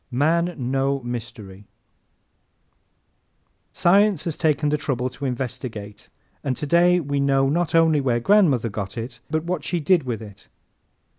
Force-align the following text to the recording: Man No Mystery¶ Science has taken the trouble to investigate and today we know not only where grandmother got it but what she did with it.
Man 0.09 0.55
No 0.57 0.99
Mystery¶ 1.03 1.65
Science 3.77 4.23
has 4.25 4.35
taken 4.35 4.69
the 4.69 4.75
trouble 4.77 5.11
to 5.11 5.25
investigate 5.25 6.09
and 6.43 6.57
today 6.57 6.99
we 6.99 7.19
know 7.19 7.49
not 7.49 7.75
only 7.75 8.01
where 8.01 8.19
grandmother 8.19 8.69
got 8.69 8.97
it 8.97 9.19
but 9.29 9.43
what 9.43 9.63
she 9.63 9.79
did 9.79 10.01
with 10.01 10.19
it. 10.19 10.47